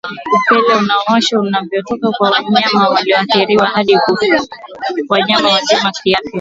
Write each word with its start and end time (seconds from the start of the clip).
Upele 0.51 0.75
Unaowasha 0.75 1.39
unavyotoka 1.39 2.11
kwa 2.11 2.29
wanyama 2.31 2.89
walioathirika 2.89 3.65
hadi 3.65 3.97
kwa 3.99 4.17
wanyama 5.09 5.49
wazima 5.49 5.91
kiafya 5.91 6.19